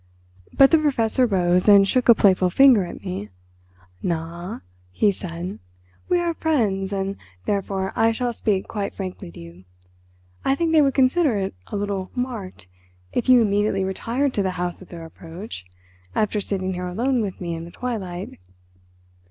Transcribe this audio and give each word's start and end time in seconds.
But 0.51 0.71
the 0.71 0.79
Professor 0.79 1.27
rose 1.27 1.69
and 1.69 1.87
shook 1.87 2.09
a 2.09 2.15
playful 2.15 2.49
finger 2.49 2.85
at 2.85 3.03
me. 3.05 3.29
"Na," 4.01 4.61
he 4.89 5.11
said, 5.11 5.59
"we 6.09 6.17
are 6.17 6.33
friends, 6.33 6.91
and, 6.91 7.17
therefore, 7.45 7.93
I 7.95 8.11
shall 8.11 8.33
speak 8.33 8.67
quite 8.67 8.95
frankly 8.95 9.29
to 9.29 9.39
you. 9.39 9.63
I 10.43 10.55
think 10.55 10.71
they 10.71 10.81
would 10.81 10.95
consider 10.95 11.37
it 11.37 11.53
a 11.67 11.75
little 11.77 12.09
'marked' 12.15 12.65
if 13.13 13.29
you 13.29 13.43
immediately 13.43 13.83
retired 13.83 14.33
to 14.33 14.41
the 14.41 14.49
house 14.57 14.81
at 14.81 14.89
their 14.89 15.05
approach, 15.05 15.65
after 16.15 16.41
sitting 16.41 16.73
here 16.73 16.87
alone 16.87 17.21
with 17.21 17.39
me 17.39 17.53
in 17.53 17.65
the 17.65 17.69
twilight. 17.69 18.39